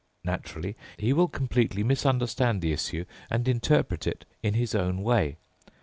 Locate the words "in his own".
4.41-5.03